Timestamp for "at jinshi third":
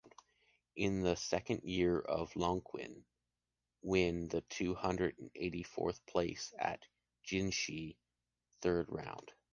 6.57-8.87